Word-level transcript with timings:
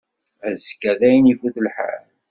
Azekka 0.49 0.91
dayen 0.99 1.31
ifut 1.33 1.55
lḥal. 1.65 2.03